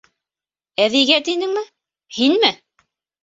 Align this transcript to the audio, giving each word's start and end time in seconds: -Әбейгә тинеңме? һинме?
-Әбейгә 0.85 1.17
тинеңме? 1.27 1.63
һинме? 2.21 2.51